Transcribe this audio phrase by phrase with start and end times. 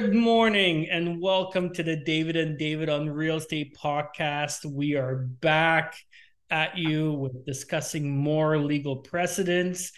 [0.00, 4.64] Good morning and welcome to the David and David on Real Estate podcast.
[4.64, 5.96] We are back
[6.50, 9.90] at you with discussing more legal precedents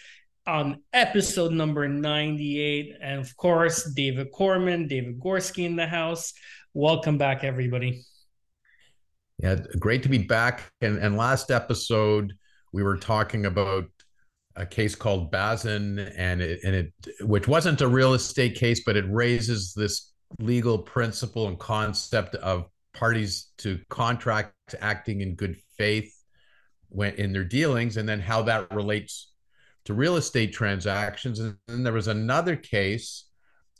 [0.47, 2.95] on episode number 98.
[2.99, 6.33] And of course, David Korman, David Gorski in the house.
[6.73, 8.03] Welcome back, everybody.
[9.37, 10.63] Yeah, great to be back.
[10.81, 12.33] And, and last episode,
[12.73, 13.85] we were talking about
[14.55, 18.97] a case called Bhasin, and it, and it which wasn't a real estate case, but
[18.97, 26.13] it raises this legal principle and concept of parties to contract acting in good faith
[26.89, 29.31] when in their dealings, and then how that relates
[29.85, 31.39] to real estate transactions.
[31.39, 33.25] And then there was another case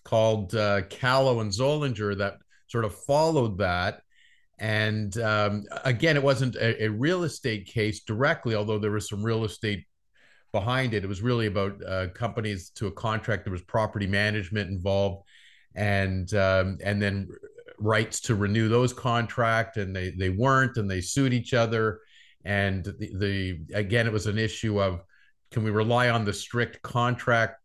[0.03, 4.02] called uh, Callow and Zollinger that sort of followed that.
[4.58, 9.23] And um, again, it wasn't a, a, real estate case directly, although there was some
[9.23, 9.85] real estate
[10.51, 11.03] behind it.
[11.03, 13.45] It was really about uh, companies to a contract.
[13.45, 15.27] There was property management involved,
[15.75, 17.29] and um, and then
[17.77, 22.02] rights to renew those contract, and they they weren't, and they sued each other.
[22.43, 25.02] And the, the again, it was an issue of
[25.52, 27.61] can we rely on the strict contract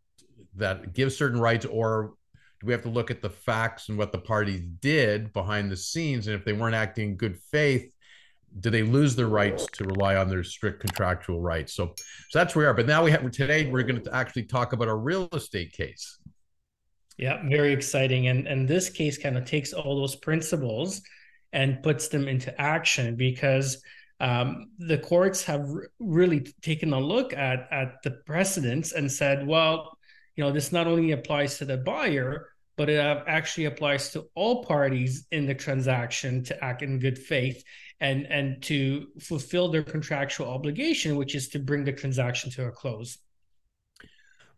[0.57, 2.15] that gives certain rights, or
[2.61, 5.77] do we have to look at the facts and what the parties did behind the
[5.77, 7.91] scenes, and if they weren't acting in good faith?
[8.61, 11.75] Do they lose their rights to rely on their strict contractual rights?
[11.75, 11.95] So,
[12.31, 12.75] so that's where we are.
[12.75, 16.19] But now we have today we're going to actually talk about a real estate case.
[17.19, 18.29] Yeah, very exciting.
[18.29, 21.03] And and this case kind of takes all those principles
[21.53, 23.83] and puts them into action because
[24.21, 25.69] um, the courts have
[25.99, 29.99] really taken a look at at the precedents and said, well,
[30.37, 34.65] you know, this not only applies to the buyer, but it actually applies to all
[34.65, 37.63] parties in the transaction to act in good faith
[38.01, 42.71] and and to fulfill their contractual obligation, which is to bring the transaction to a
[42.71, 43.19] close.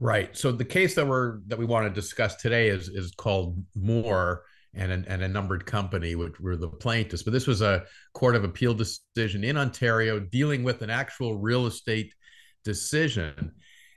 [0.00, 0.36] Right.
[0.36, 4.44] So the case that we're that we want to discuss today is is called Moore
[4.74, 7.22] and and a numbered company, which were the plaintiffs.
[7.22, 11.66] But this was a court of appeal decision in Ontario dealing with an actual real
[11.66, 12.14] estate
[12.64, 13.52] decision,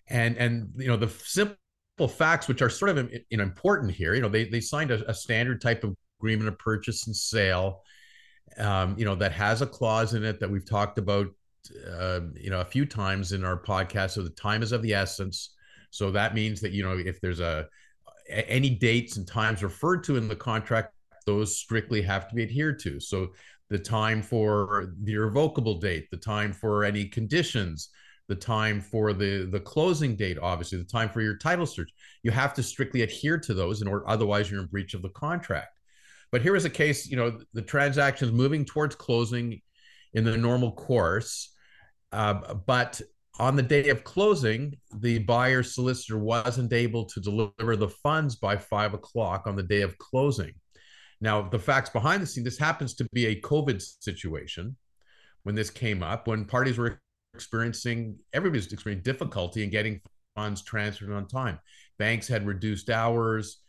[0.07, 1.57] and and you know the simple
[2.07, 4.16] facts, which are sort of you know important here.
[4.16, 7.81] You know they they signed a, a standard type of agreement of purchase and sale
[8.57, 11.28] um, you know, that has a clause in it that we've talked about,
[11.90, 14.12] uh, you know, a few times in our podcast.
[14.12, 15.56] So the time is of the essence.
[15.90, 17.68] So that means that you know, if there's a
[18.30, 20.94] any dates and times referred to in the contract,
[21.25, 23.00] those strictly have to be adhered to.
[23.00, 23.30] So
[23.69, 27.90] the time for the irrevocable date, the time for any conditions,
[28.28, 31.91] the time for the the closing date, obviously the time for your title search,
[32.24, 35.09] you have to strictly adhere to those, in order otherwise you're in breach of the
[35.09, 35.81] contract.
[36.31, 39.62] But here is a case, you know, the transaction is moving towards closing
[40.14, 41.53] in the normal course.
[42.12, 43.02] Uh, but
[43.40, 48.58] on the day of closing, the buyer solicitor wasn't able to deliver the funds by
[48.58, 50.53] five o'clock on the day of closing.
[51.22, 54.75] Now, the facts behind the scene, this happens to be a COVID situation
[55.44, 57.00] when this came up, when parties were
[57.34, 60.02] experiencing, everybody's experiencing difficulty in getting
[60.36, 61.59] funds transferred on time.
[61.98, 63.62] Banks had reduced hours,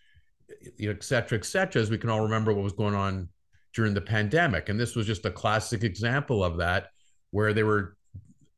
[0.81, 3.29] et cetera, et cetera, as we can all remember what was going on
[3.75, 4.69] during the pandemic.
[4.69, 6.89] And this was just a classic example of that,
[7.31, 7.97] where they were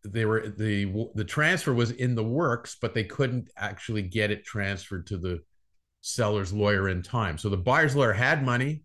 [0.05, 4.45] they were the the transfer was in the works, but they couldn't actually get it
[4.45, 5.41] transferred to the
[6.01, 7.39] seller's lawyer in time.
[7.39, 8.83] So the buyer's lawyer had money,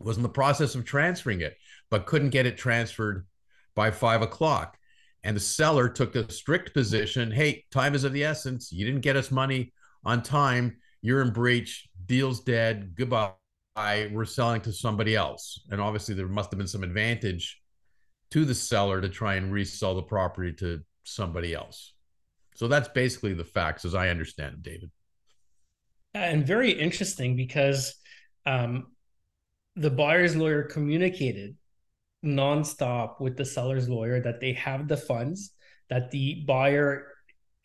[0.00, 1.56] was in the process of transferring it,
[1.90, 3.26] but couldn't get it transferred
[3.74, 4.76] by five o'clock.
[5.22, 8.70] And the seller took a strict position hey, time is of the essence.
[8.70, 9.72] You didn't get us money
[10.04, 13.34] on time you're in breach, deal's dead, goodbye.
[13.76, 15.60] We're selling to somebody else.
[15.70, 17.60] And obviously, there must have been some advantage
[18.30, 21.92] to the seller to try and resell the property to somebody else.
[22.54, 24.90] So that's basically the facts as I understand it, David.
[26.14, 27.94] And very interesting because
[28.46, 28.86] um,
[29.76, 31.54] the buyer's lawyer communicated
[32.24, 35.50] nonstop with the seller's lawyer that they have the funds,
[35.90, 37.08] that the buyer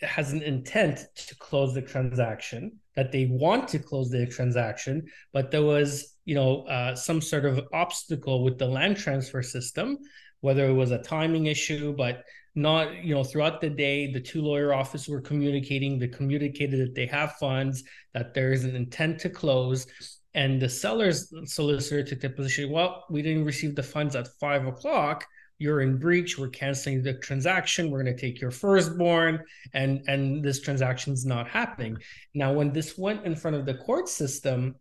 [0.02, 4.96] has an intent to close the transaction, that they want to close the transaction,
[5.32, 9.98] but there was, you know, uh, some sort of obstacle with the land transfer system,
[10.42, 12.26] whether it was a timing issue, but
[12.56, 15.98] not, you know, throughout the day, the two lawyer offices were communicating.
[15.98, 19.88] They communicated that they have funds, that there is an intent to close,
[20.34, 22.70] and the seller's solicitor took the position.
[22.70, 25.26] Well, we didn't receive the funds at five o'clock
[25.60, 30.44] you're in breach we're canceling the transaction we're going to take your firstborn and and
[30.44, 31.98] this transaction is not happening.
[32.34, 34.76] Now when this went in front of the court system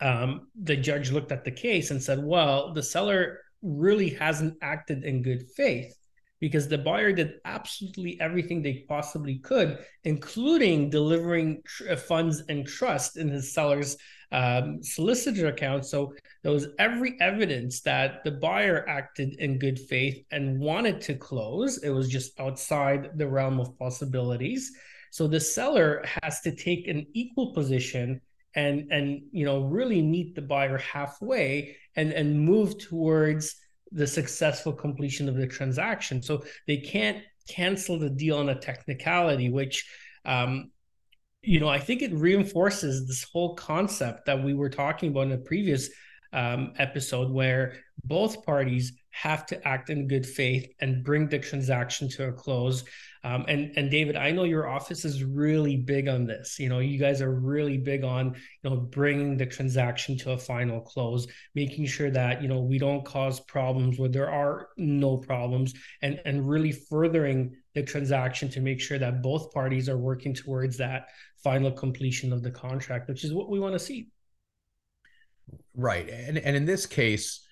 [0.00, 5.04] um, the judge looked at the case and said well the seller really hasn't acted
[5.04, 5.96] in good faith
[6.44, 12.68] because the buyer did absolutely everything they possibly could, including delivering tr- uh, funds and
[12.68, 13.96] trust in his seller's
[14.30, 15.86] um, solicitor account.
[15.86, 16.12] So
[16.42, 21.78] there was every evidence that the buyer acted in good faith and wanted to close.
[21.78, 24.70] It was just outside the realm of possibilities.
[25.12, 28.20] So the seller has to take an equal position
[28.54, 33.56] and and you know really meet the buyer halfway and and move towards
[33.94, 36.22] the successful completion of the transaction.
[36.22, 39.88] So they can't cancel the deal on a technicality, which
[40.24, 40.70] um,
[41.44, 45.32] you know, I think it reinforces this whole concept that we were talking about in
[45.32, 45.90] a previous
[46.32, 52.08] um, episode where both parties have to act in good faith and bring the transaction
[52.10, 52.84] to a close.
[53.24, 56.58] Um, and and David, I know your office is really big on this.
[56.58, 60.38] You know, you guys are really big on you know bringing the transaction to a
[60.38, 65.16] final close, making sure that you know we don't cause problems where there are no
[65.16, 65.72] problems,
[66.02, 70.76] and and really furthering the transaction to make sure that both parties are working towards
[70.76, 71.08] that
[71.42, 74.08] final completion of the contract, which is what we want to see.
[75.74, 76.08] Right.
[76.08, 77.43] And and in this case,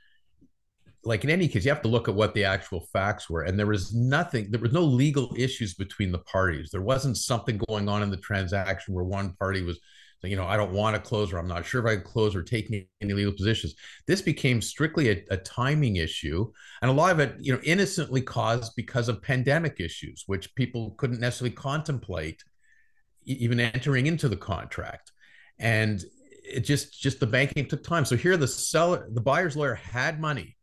[1.04, 3.42] like in any case, you have to look at what the actual facts were.
[3.42, 6.70] And there was nothing, there was no legal issues between the parties.
[6.70, 9.80] There wasn't something going on in the transaction where one party was
[10.24, 12.36] you know, I don't want to close or I'm not sure if I can close
[12.36, 13.74] or taking any legal positions.
[14.06, 16.50] This became strictly a, a, timing issue.
[16.80, 20.92] And a lot of it, you know, innocently caused because of pandemic issues, which people
[20.92, 22.42] couldn't necessarily contemplate
[23.24, 25.10] even entering into the contract.
[25.58, 26.02] And
[26.44, 28.04] it just just the banking took time.
[28.04, 30.56] So here the seller, the buyer's lawyer had money,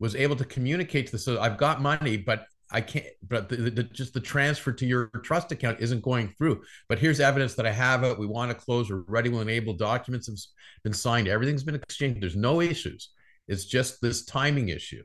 [0.00, 3.56] was able to communicate to the seller, I've got money, but I can't, but the,
[3.56, 6.62] the, just the transfer to your trust account isn't going through.
[6.88, 8.18] But here's evidence that I have it.
[8.18, 8.90] We want to close.
[8.90, 9.28] We're ready.
[9.28, 10.36] We'll enable documents have
[10.84, 11.28] been signed.
[11.28, 12.22] Everything's been exchanged.
[12.22, 13.10] There's no issues.
[13.48, 15.02] It's just this timing issue.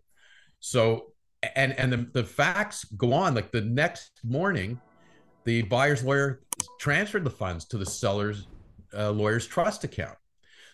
[0.59, 1.13] So,
[1.55, 3.33] and and the, the facts go on.
[3.33, 4.79] Like the next morning,
[5.43, 6.41] the buyer's lawyer
[6.79, 8.47] transferred the funds to the seller's
[8.95, 10.17] uh, lawyer's trust account.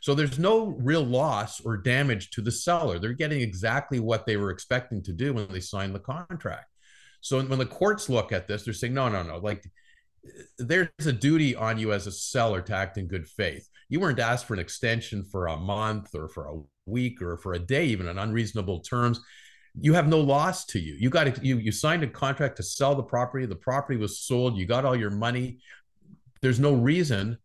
[0.02, 2.98] So there's no real loss or damage to the seller.
[2.98, 6.66] They're getting exactly what they were expecting to do when they signed the contract.
[7.22, 9.38] So when the courts look at this, they're saying, no, no, no.
[9.38, 9.64] Like
[10.58, 13.70] there's a duty on you as a seller to act in good faith.
[13.90, 17.54] You weren't asked for an extension for a month or for a week or for
[17.54, 19.20] a day, even on unreasonable terms.
[19.80, 20.96] You have no loss to you.
[21.00, 23.46] You got to, you you signed a contract to sell the property.
[23.46, 24.58] The property was sold.
[24.58, 25.60] You got all your money.
[26.42, 27.38] There's no reason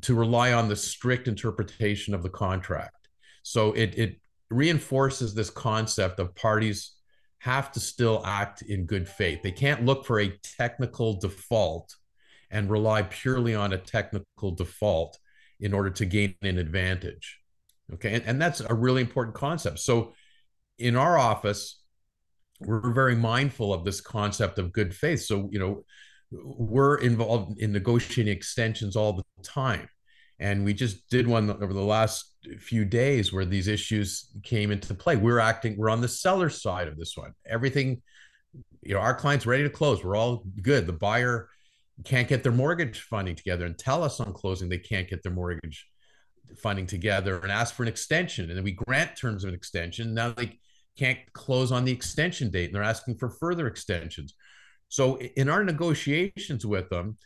[0.00, 3.08] to rely on the strict interpretation of the contract.
[3.42, 6.92] So it it reinforces this concept of parties
[7.38, 9.42] have to still act in good faith.
[9.42, 11.94] They can't look for a technical default
[12.50, 15.18] and rely purely on a technical default
[15.58, 17.40] in order to gain an advantage.
[17.94, 18.14] Okay.
[18.14, 19.80] And, and that's a really important concept.
[19.80, 20.14] So
[20.78, 21.80] in our office,
[22.60, 25.22] we're very mindful of this concept of good faith.
[25.22, 25.84] So, you know,
[26.32, 29.88] we're involved in negotiating extensions all the time.
[30.38, 34.92] And we just did one over the last few days where these issues came into
[34.94, 35.16] play.
[35.16, 37.32] We're acting, we're on the seller side of this one.
[37.46, 38.02] Everything,
[38.82, 40.02] you know, our client's ready to close.
[40.02, 40.86] We're all good.
[40.86, 41.48] The buyer
[42.04, 45.32] can't get their mortgage funding together and tell us on closing they can't get their
[45.32, 45.86] mortgage
[46.58, 48.48] funding together and ask for an extension.
[48.48, 50.14] And then we grant terms of an extension.
[50.14, 50.58] Now they
[50.98, 54.34] can't close on the extension date and they're asking for further extensions.
[54.92, 57.16] So in our negotiations with them,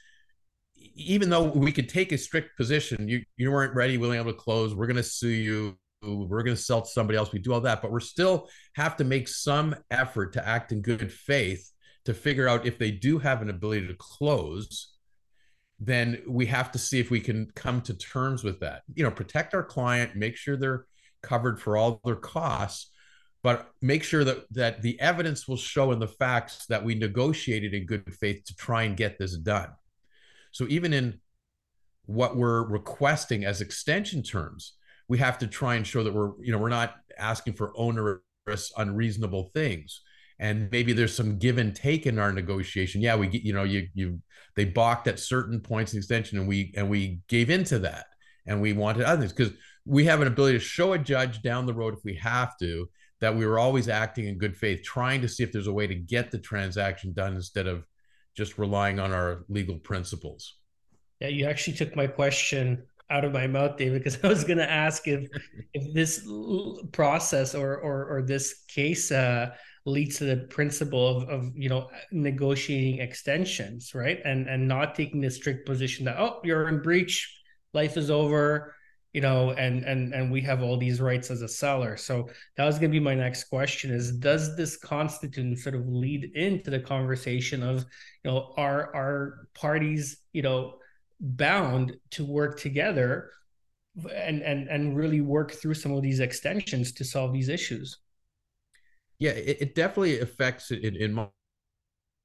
[0.94, 4.38] even though we could take a strict position, you you weren't ready, willing able to
[4.38, 4.72] close.
[4.72, 5.76] We're going to sue you.
[6.00, 7.32] We're going to sell to somebody else.
[7.32, 10.80] We do all that, but we're still have to make some effort to act in
[10.80, 11.68] good faith
[12.04, 14.94] to figure out if they do have an ability to close.
[15.80, 18.82] Then we have to see if we can come to terms with that.
[18.94, 20.86] You know, protect our client, make sure they're
[21.20, 22.92] covered for all their costs,
[23.42, 27.74] but make sure that that the evidence will show in the facts that we negotiated
[27.74, 29.70] in good faith to try and get this done.
[30.52, 31.20] So even in
[32.06, 34.74] what we're requesting as extension terms,
[35.08, 38.72] we have to try and show that we're, you know, we're not asking for onerous,
[38.76, 40.00] unreasonable things.
[40.38, 43.00] And maybe there's some give and take in our negotiation.
[43.00, 44.20] Yeah, we you know, you you
[44.54, 48.06] they balked at certain points in extension, and we and we gave into that,
[48.46, 49.52] and we wanted other things because
[49.86, 52.88] we have an ability to show a judge down the road if we have to
[53.20, 55.86] that we were always acting in good faith, trying to see if there's a way
[55.86, 57.84] to get the transaction done instead of
[58.36, 60.56] just relying on our legal principles.
[61.20, 64.58] Yeah, you actually took my question out of my mouth, David, because I was going
[64.58, 65.28] to ask if
[65.72, 66.28] if this
[66.92, 69.54] process or or, or this case uh,
[69.86, 74.20] leads to the principle of, of you know negotiating extensions, right?
[74.24, 77.42] And and not taking the strict position that oh you're in breach,
[77.72, 78.75] life is over,
[79.16, 81.96] you know and and and we have all these rights as a seller.
[81.96, 85.88] So that was going to be my next question is does this constitute sort of
[85.88, 87.86] lead into the conversation of
[88.22, 90.74] you know are are parties you know
[91.18, 93.30] bound to work together
[94.14, 97.96] and and and really work through some of these extensions to solve these issues?
[99.18, 101.28] Yeah it, it definitely affects it in, in my,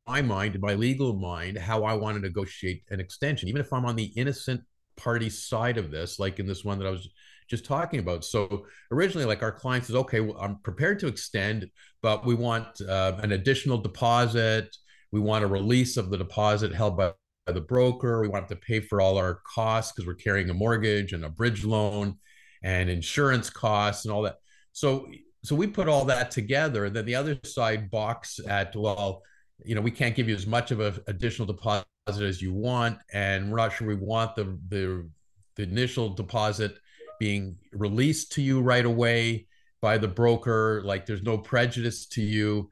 [0.07, 3.48] my mind in my legal mind how i want to negotiate an extension.
[3.48, 4.60] Even if i'm on the innocent
[5.01, 7.10] party side of this like in this one that i was
[7.50, 11.67] just talking about so originally like our client says okay well, i'm prepared to extend
[12.01, 14.75] but we want uh, an additional deposit
[15.12, 17.12] we want a release of the deposit held by
[17.46, 18.22] by the broker.
[18.22, 21.29] We want to pay for all our costs because we're carrying a mortgage and a
[21.29, 22.17] bridge loan
[22.63, 24.38] and insurance costs and all that.
[24.72, 25.08] So
[25.43, 26.86] so we put all that together.
[26.86, 29.24] And then the other side box at well,
[29.65, 32.98] you know, we can't give you as much of an additional deposit as you want,
[33.13, 35.10] and we're not sure we want the the
[35.56, 36.77] the initial deposit
[37.20, 39.48] being released to you right away
[39.82, 40.82] by the broker.
[40.84, 42.70] Like there's no prejudice to you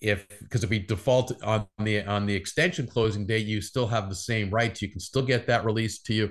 [0.00, 4.08] if because if we default on the on the extension closing date, you still have
[4.08, 4.80] the same rights.
[4.80, 6.30] You can still get that released to you.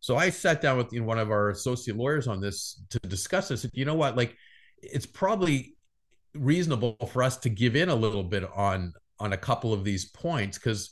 [0.00, 2.98] So I sat down with you know, one of our associate lawyers on this to
[3.00, 3.66] discuss this.
[3.72, 4.16] You know what?
[4.16, 4.36] Like,
[4.82, 5.74] it's probably
[6.34, 10.06] reasonable for us to give in a little bit on on a couple of these
[10.06, 10.90] points because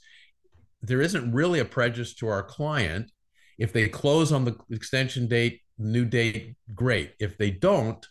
[0.83, 3.11] there isn't really a prejudice to our client.
[3.59, 7.15] If they close on the extension date, new date, great.
[7.19, 8.05] If they don't,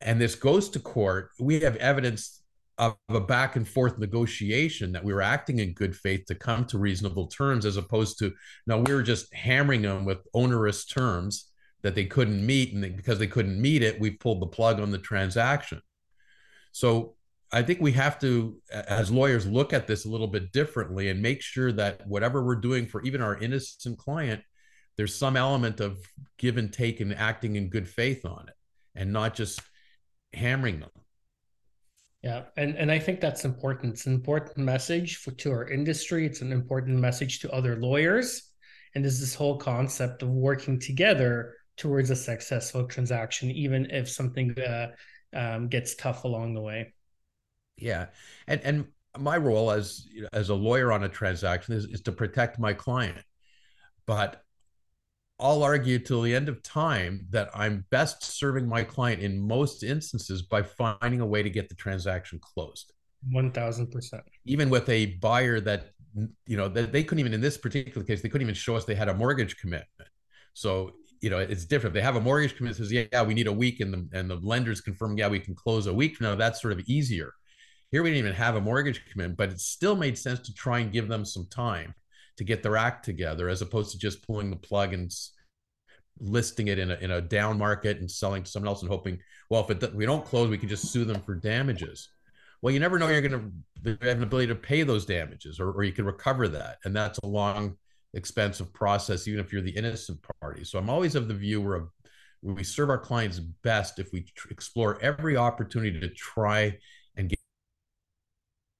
[0.00, 2.42] and this goes to court, we have evidence
[2.78, 6.64] of a back and forth negotiation that we were acting in good faith to come
[6.66, 8.32] to reasonable terms as opposed to
[8.66, 11.50] now we were just hammering them with onerous terms
[11.82, 14.90] that they couldn't meet and because they couldn't meet it we pulled the plug on
[14.90, 15.80] the transaction
[16.72, 17.15] so
[17.56, 21.20] i think we have to as lawyers look at this a little bit differently and
[21.20, 24.42] make sure that whatever we're doing for even our innocent client
[24.96, 25.98] there's some element of
[26.38, 28.54] give and take and acting in good faith on it
[28.94, 29.60] and not just
[30.32, 30.90] hammering them
[32.26, 33.92] yeah, and and I think that's important.
[33.92, 36.26] It's an important message for to our industry.
[36.26, 38.50] It's an important message to other lawyers,
[38.94, 44.58] and there's this whole concept of working together towards a successful transaction, even if something
[44.58, 44.88] uh,
[45.34, 46.92] um, gets tough along the way.
[47.78, 48.06] Yeah,
[48.46, 48.86] and and
[49.18, 53.22] my role as as a lawyer on a transaction is, is to protect my client,
[54.06, 54.42] but
[55.38, 59.82] I'll argue till the end of time that I'm best serving my client in most
[59.82, 62.92] instances by finding a way to get the transaction closed.
[63.30, 64.20] 1000%.
[64.46, 65.90] Even with a buyer that,
[66.46, 68.84] you know, that they couldn't even, in this particular case, they couldn't even show us
[68.84, 70.08] they had a mortgage commitment.
[70.54, 71.94] So, you know, it's different.
[71.94, 73.80] If They have a mortgage commitment says, yeah, yeah, we need a week.
[73.80, 76.34] And the, and the lenders confirm, yeah, we can close a week from now.
[76.34, 77.34] That's sort of easier.
[77.92, 80.80] Here we didn't even have a mortgage commitment, but it still made sense to try
[80.80, 81.94] and give them some time
[82.36, 85.12] to get their act together as opposed to just pulling the plug and
[86.18, 89.18] listing it in a, in a down market and selling to someone else and hoping
[89.50, 92.08] well if it, we don't close we can just sue them for damages.
[92.62, 93.52] Well you never know you're going
[93.84, 96.96] to have an ability to pay those damages or, or you can recover that and
[96.96, 97.76] that's a long
[98.14, 100.64] expensive process even if you're the innocent party.
[100.64, 101.86] So i'm always of the view where
[102.42, 106.76] we serve our clients best if we tr- explore every opportunity to try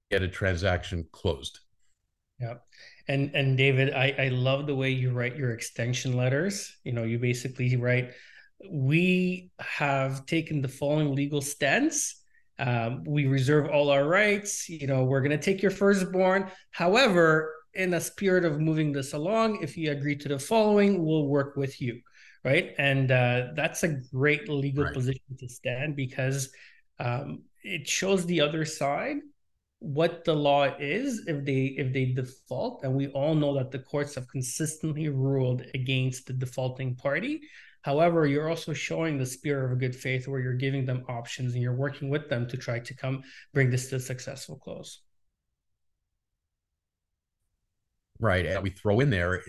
[0.09, 1.59] get a transaction closed
[2.39, 2.55] yeah.
[3.07, 6.75] And and David, I, I love the way you write your extension letters.
[6.83, 8.11] You know, you basically write,
[8.69, 12.21] we have taken the following legal stance.
[12.59, 14.67] Um, we reserve all our rights.
[14.67, 16.51] You know, we're going to take your firstborn.
[16.71, 21.27] However, in the spirit of moving this along, if you agree to the following, we'll
[21.27, 22.01] work with you.
[22.43, 22.73] Right.
[22.77, 24.93] And uh, that's a great legal right.
[24.93, 26.49] position to stand because
[26.99, 29.17] um, it shows the other side
[29.79, 33.79] what the law is if they if they default and we all know that the
[33.79, 37.41] courts have consistently ruled against the defaulting party.
[37.83, 41.61] However you're also showing the spirit of good faith where you're giving them options and
[41.61, 45.01] you're working with them to try to come bring this to a successful close.
[48.19, 49.43] Right and we throw in there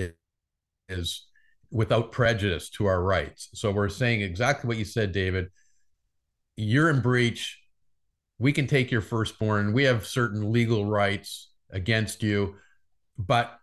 [0.91, 1.27] is
[1.71, 3.49] without prejudice to our rights.
[3.55, 5.49] So we're saying exactly what you said david.
[6.57, 7.59] You're in breach
[8.39, 9.73] we can take your firstborn.
[9.73, 12.55] We have certain legal rights against you,
[13.19, 13.59] but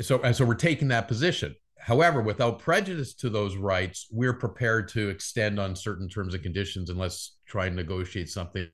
[0.00, 1.54] so and so we're taking that position.
[1.78, 6.90] However, without prejudice to those rights, we're prepared to extend on certain terms and conditions
[6.90, 8.68] and let's try and negotiate something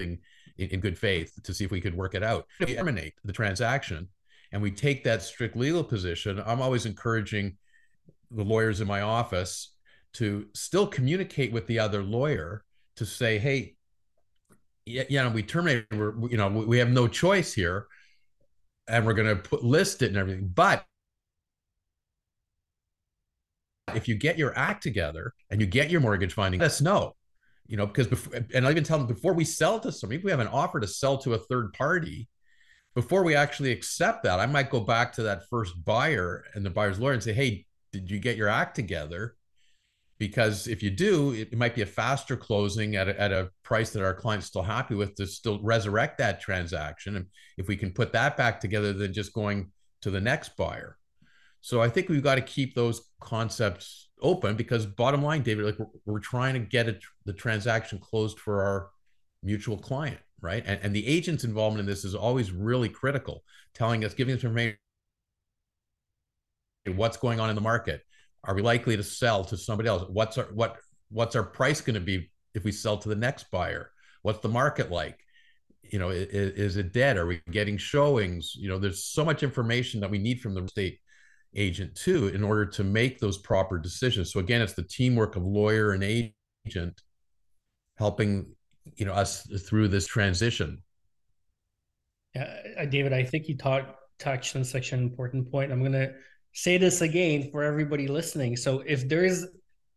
[0.00, 0.18] in,
[0.58, 2.46] in good faith to see if we could work it out.
[2.58, 4.08] We terminate the transaction
[4.52, 7.56] and we take that strict legal position, I'm always encouraging
[8.30, 9.71] the lawyers in my office
[10.14, 12.64] to still communicate with the other lawyer
[12.96, 13.74] to say, hey,
[14.84, 17.86] yeah, you know, we terminated, we're, you know, we have no choice here
[18.88, 20.50] and we're going to put list it and everything.
[20.52, 20.84] But
[23.94, 27.14] if you get your act together and you get your mortgage finding, let us know.
[27.66, 30.24] You know, because before, and I even tell them before we sell to somebody, if
[30.24, 32.28] we have an offer to sell to a third party,
[32.94, 36.70] before we actually accept that, I might go back to that first buyer and the
[36.70, 39.36] buyer's lawyer and say, "Hey, did you get your act together?"
[40.22, 43.90] Because if you do, it, might be a faster closing at a, at a price
[43.90, 47.16] that our client's still happy with to still resurrect that transaction.
[47.16, 47.26] And
[47.58, 50.96] if we can put that back together, than just going to the next buyer.
[51.60, 55.78] So I think we've got to keep those concepts open because bottom line, David, like
[55.80, 58.90] we're, we're trying to get it, the transaction closed for our
[59.42, 60.62] mutual client, right?
[60.64, 63.42] And, and the agent's involvement in this is always really critical,
[63.74, 64.76] telling us, giving us information,
[66.94, 68.02] what's going on in the market.
[68.44, 70.04] Are we likely to sell to somebody else?
[70.08, 70.78] What's our what
[71.10, 73.90] what's our price going to be if we sell to the next buyer?
[74.22, 75.18] What's the market like?
[75.82, 77.16] You know, is, is it dead?
[77.16, 78.54] Are we getting showings?
[78.56, 80.98] You know, there's so much information that we need from the state
[81.54, 85.42] agent too in order to make those proper decisions so again it's the teamwork of
[85.42, 87.00] lawyer and agent
[87.98, 88.46] helping
[88.96, 90.82] you know us through this transition
[92.34, 95.92] yeah uh, david i think you talked touched on such an important point i'm going
[95.92, 96.10] to
[96.52, 98.56] say this again for everybody listening.
[98.56, 99.46] So if there's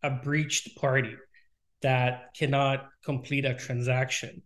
[0.03, 1.15] a breached party
[1.81, 4.41] that cannot complete a transaction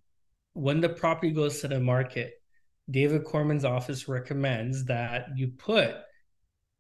[0.54, 2.34] when the property goes to the market
[2.90, 5.96] david korman's office recommends that you put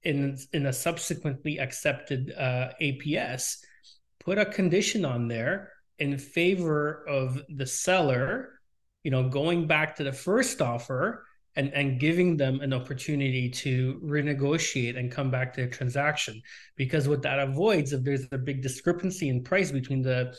[0.04, 3.58] in in a subsequently accepted uh, APS,
[4.20, 8.60] put a condition on there in favor of the seller,
[9.04, 11.26] you know, going back to the first offer
[11.60, 16.42] and and giving them an opportunity to renegotiate and come back to a transaction.
[16.78, 20.34] Because what that avoids, if there's a big discrepancy in price between the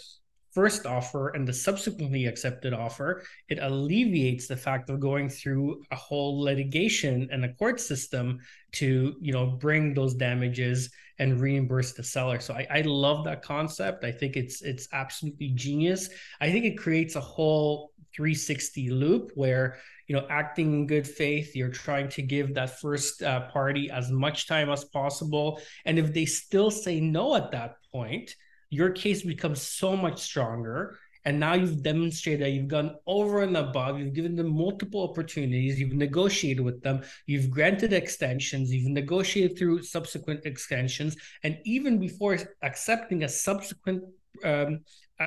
[0.52, 5.96] first offer and the subsequently accepted offer, it alleviates the fact of going through a
[5.96, 8.38] whole litigation and a court system
[8.72, 12.40] to, you know, bring those damages and reimburse the seller.
[12.40, 14.04] So I, I love that concept.
[14.04, 16.08] I think it's it's absolutely genius.
[16.40, 19.76] I think it creates a whole 360 loop where
[20.08, 24.10] you know acting in good faith you're trying to give that first uh, party as
[24.10, 28.34] much time as possible and if they still say no at that point
[28.70, 30.96] your case becomes so much stronger.
[31.26, 33.98] And now you've demonstrated that you've gone over and above.
[33.98, 35.78] You've given them multiple opportunities.
[35.78, 37.02] You've negotiated with them.
[37.26, 38.72] You've granted extensions.
[38.72, 41.16] You've negotiated through subsequent extensions.
[41.42, 44.02] And even before accepting a subsequent
[44.44, 44.80] um,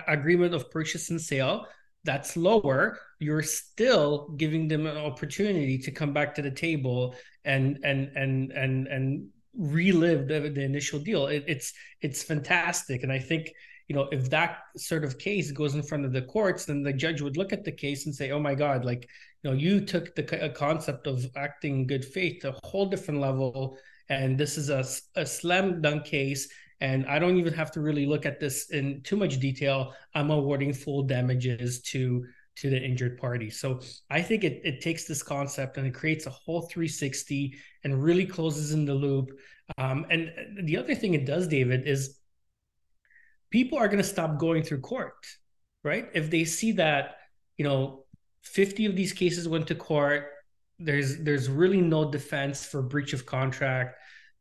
[0.07, 1.67] agreement of purchase and sale,
[2.05, 7.15] that's lower you're still giving them an opportunity to come back to the table
[7.45, 11.27] and and and and and relive the, the initial deal.
[11.27, 13.51] It, it's it's fantastic, and I think
[13.87, 16.93] you know if that sort of case goes in front of the courts, then the
[16.93, 19.07] judge would look at the case and say, "Oh my God, like
[19.43, 23.77] you know, you took the concept of acting good faith to a whole different level,
[24.09, 24.85] and this is a
[25.19, 26.49] a slam dunk case."
[26.81, 29.93] And I don't even have to really look at this in too much detail.
[30.15, 33.49] I'm awarding full damages to to the injured party.
[33.49, 38.03] So I think it, it takes this concept and it creates a whole 360 and
[38.03, 39.31] really closes in the loop.
[39.77, 40.31] Um, and
[40.63, 42.19] the other thing it does, David, is
[43.49, 45.25] people are going to stop going through court,
[45.83, 46.09] right?
[46.13, 47.17] If they see that,
[47.57, 48.05] you know,
[48.43, 50.29] 50 of these cases went to court,
[50.79, 53.95] there's there's really no defense for breach of contract.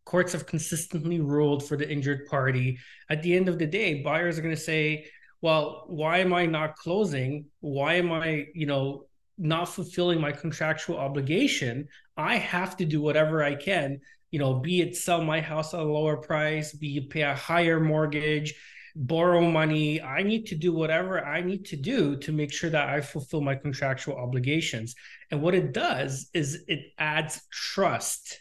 [0.05, 2.79] Courts have consistently ruled for the injured party.
[3.09, 5.07] At the end of the day, buyers are going to say,
[5.43, 7.47] well, why am I not closing?
[7.61, 11.89] Why am I, you know, not fulfilling my contractual obligation?
[12.17, 14.01] I have to do whatever I can,
[14.31, 17.35] you know, be it sell my house at a lower price, be it pay a
[17.35, 18.55] higher mortgage,
[18.95, 20.01] borrow money.
[20.01, 23.41] I need to do whatever I need to do to make sure that I fulfill
[23.41, 24.95] my contractual obligations.
[25.33, 28.41] And what it does is it adds trust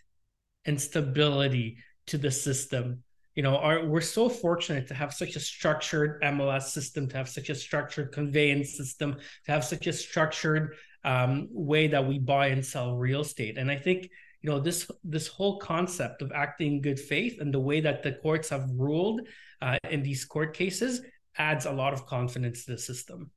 [0.65, 3.03] and stability to the system
[3.35, 7.29] you know are we're so fortunate to have such a structured mls system to have
[7.29, 9.15] such a structured conveyance system
[9.45, 13.57] to have such a structured um, way that we buy and sell real estate.
[13.57, 14.09] And i think
[14.41, 18.03] you know this this whole concept of acting in good faith and the way that
[18.03, 19.21] the courts have ruled
[19.61, 21.01] uh, in these court cases
[21.37, 23.31] adds a lot of confidence to the system.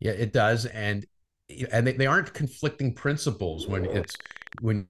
[0.00, 0.66] Yeah it does.
[0.66, 1.04] And
[1.72, 4.14] and they, they aren't conflicting principles when it's
[4.60, 4.88] when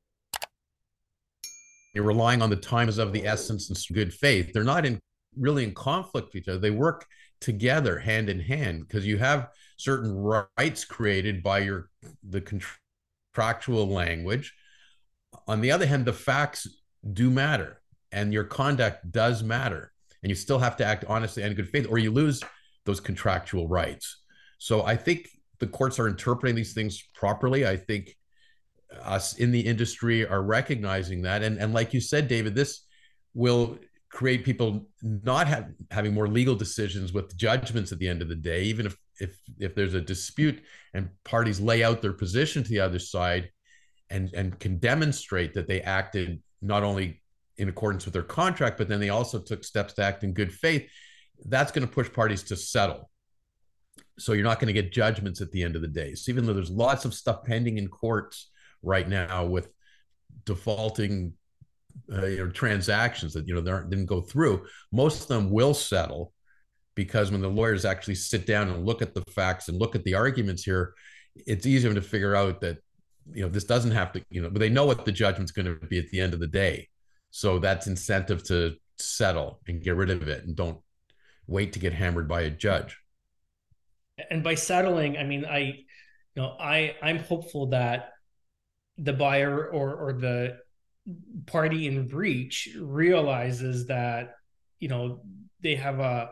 [1.96, 4.52] you're relying on the times of the essence and good faith.
[4.52, 5.00] They're not in
[5.36, 6.58] really in conflict with each other.
[6.58, 7.06] They work
[7.40, 11.90] together hand in hand because you have certain rights created by your
[12.28, 14.54] the contractual language.
[15.48, 16.66] On the other hand, the facts
[17.12, 17.80] do matter
[18.12, 19.92] and your conduct does matter.
[20.22, 22.42] And you still have to act honestly and good faith, or you lose
[22.84, 24.22] those contractual rights.
[24.58, 25.28] So I think
[25.60, 27.66] the courts are interpreting these things properly.
[27.66, 28.16] I think
[29.02, 31.42] us in the industry are recognizing that.
[31.42, 32.82] And, and like you said, David, this
[33.34, 33.78] will
[34.10, 38.36] create people not have, having more legal decisions with judgments at the end of the
[38.36, 42.68] day, even if if if there's a dispute and parties lay out their position to
[42.68, 43.50] the other side
[44.10, 47.22] and and can demonstrate that they acted not only
[47.58, 50.52] in accordance with their contract, but then they also took steps to act in good
[50.52, 50.88] faith,
[51.46, 53.10] that's going to push parties to settle.
[54.18, 56.14] So you're not going to get judgments at the end of the day.
[56.14, 58.50] So even though there's lots of stuff pending in courts
[58.86, 59.68] right now with
[60.44, 61.34] defaulting
[62.12, 65.74] uh, you know, transactions that you know they didn't go through, most of them will
[65.74, 66.32] settle
[66.94, 70.04] because when the lawyers actually sit down and look at the facts and look at
[70.04, 70.94] the arguments here,
[71.34, 72.78] it's easier to figure out that
[73.32, 75.66] you know this doesn't have to you know but they know what the judgment's going
[75.66, 76.88] to be at the end of the day.
[77.30, 80.78] So that's incentive to settle and get rid of it and don't
[81.46, 82.96] wait to get hammered by a judge.
[84.30, 85.84] And by settling i mean i you
[86.36, 88.12] know i i'm hopeful that
[88.98, 90.58] the buyer or or the
[91.46, 94.34] party in breach realizes that
[94.80, 95.22] you know
[95.62, 96.30] they have a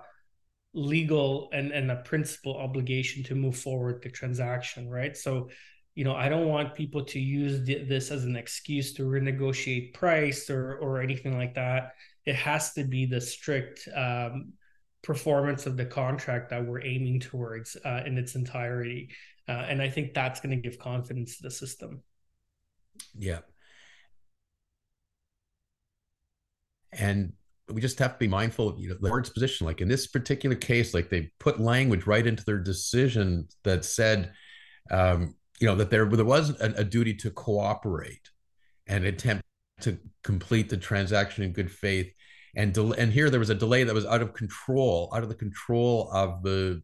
[0.73, 5.17] legal and and a principal obligation to move forward the transaction right?
[5.17, 5.51] So
[5.95, 10.51] you know i don't want people to use this as an excuse to renegotiate price
[10.51, 11.93] or or anything like that.
[12.25, 14.55] It has to be the strict um,
[15.03, 19.11] performance of the contract that we're aiming towards uh, in its entirety.
[19.47, 22.03] Uh, and i think that's going to give confidence to the system
[23.17, 23.41] yeah.
[26.93, 27.33] And
[27.73, 29.67] we just have to be mindful of you know the board's position.
[29.67, 34.33] Like in this particular case like they put language right into their decision that said
[34.91, 38.31] um, you know that there there was a, a duty to cooperate
[38.87, 39.43] and attempt
[39.81, 42.13] to complete the transaction in good faith.
[42.57, 45.29] And del- and here there was a delay that was out of control out of
[45.29, 46.83] the control of the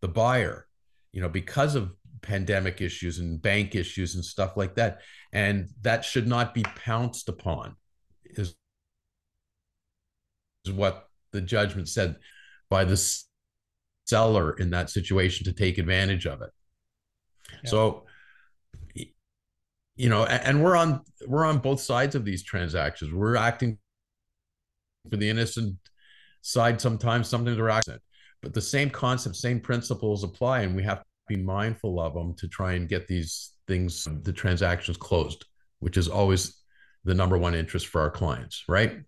[0.00, 0.66] the buyer
[1.12, 1.92] you know because of
[2.22, 5.00] pandemic issues and bank issues and stuff like that
[5.32, 7.74] and that should not be pounced upon
[8.24, 8.54] is
[10.64, 12.16] is what the judgment said
[12.70, 12.96] by the
[14.06, 16.50] seller in that situation to take advantage of it.
[17.64, 17.70] Yeah.
[17.70, 18.06] So
[19.96, 23.76] you know and we're on we're on both sides of these transactions we're acting
[25.10, 25.76] for the innocent
[26.40, 27.98] side sometimes sometimes we're acting
[28.40, 32.48] but the same concept same principles apply and we have be mindful of them to
[32.48, 35.44] try and get these things the transactions closed
[35.80, 36.62] which is always
[37.04, 39.00] the number one interest for our clients right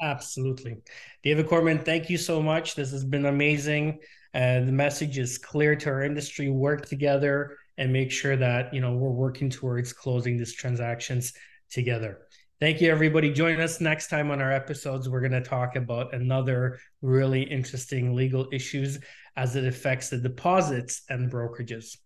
[0.00, 0.76] Absolutely.
[1.24, 2.76] David Korman, thank you so much.
[2.76, 3.98] This has been amazing.
[4.32, 6.50] Uh, the message is clear to our industry.
[6.50, 11.32] Work together and make sure that you know we're working towards closing these transactions
[11.70, 12.20] together.
[12.60, 13.32] Thank you, everybody.
[13.32, 15.08] Join us next time on our episodes.
[15.08, 18.98] We're going to talk about another really interesting legal issues
[19.38, 21.96] as it affects the deposits and brokerages.